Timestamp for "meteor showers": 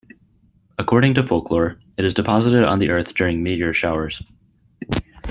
3.43-4.19